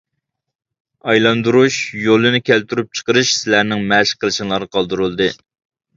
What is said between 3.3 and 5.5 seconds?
سىلەرنىڭ مەشىق قىلىشىڭلارغا قالدۇرۇلدى.